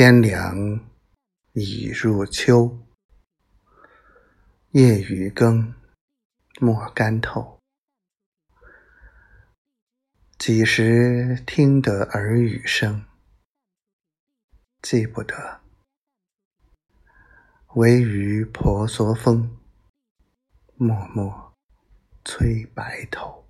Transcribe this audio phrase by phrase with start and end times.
[0.00, 0.78] 天凉
[1.54, 2.86] 已入秋，
[4.70, 5.74] 夜雨更
[6.60, 7.58] 莫干透。
[10.38, 13.06] 几时听得耳语声？
[14.80, 15.62] 记不得。
[17.74, 19.58] 唯余婆娑风，
[20.76, 21.52] 默默
[22.24, 23.47] 催白头。